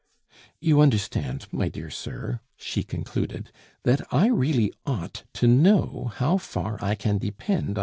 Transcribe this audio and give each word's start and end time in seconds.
"You 0.59 0.81
understand, 0.81 1.45
my 1.51 1.69
dear 1.69 1.91
sir," 1.91 2.39
she 2.57 2.81
concluded, 2.81 3.51
"that 3.83 4.01
I 4.11 4.29
really 4.29 4.73
ought 4.83 5.25
to 5.33 5.47
know 5.47 6.11
how 6.15 6.39
far 6.39 6.79
I 6.83 6.95
can 6.95 7.19
depend 7.19 7.77
on 7.77 7.77
M. 7.77 7.79